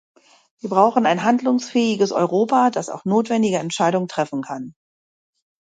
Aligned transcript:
Wir 0.61 0.71
brauchen 0.71 1.05
ein 1.05 1.21
handlungsfähiges 1.21 2.11
Europa, 2.11 2.71
das 2.71 2.89
auch 2.89 3.05
notwendige 3.05 3.59
Entscheidungen 3.59 4.07
treffen 4.07 4.41
kann. 4.41 4.73